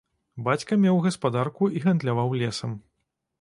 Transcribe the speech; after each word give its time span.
Бацька 0.45 0.73
меў 0.85 0.97
гаспадарку 1.05 1.69
і 1.77 1.83
гандляваў 1.85 2.35
лесам. 2.45 2.73